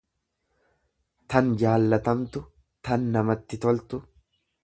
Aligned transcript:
tan 1.33 1.51
jaallatamtu, 1.63 2.43
tan 2.89 3.07
namatti 3.17 3.63
toltu. 3.67 4.01